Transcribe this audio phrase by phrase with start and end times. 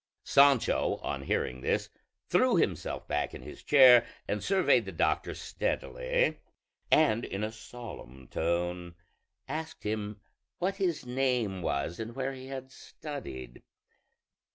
[0.23, 1.91] Sancho on hearing this
[2.27, 6.39] threw himself back in his chair and surveyed the doctor steadily,
[6.89, 8.95] and in a solemn tone
[9.47, 10.19] asked him
[10.57, 13.61] what his name was and where he had studied.